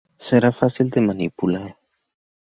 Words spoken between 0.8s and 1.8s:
de manipular".